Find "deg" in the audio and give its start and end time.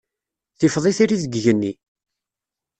1.23-1.33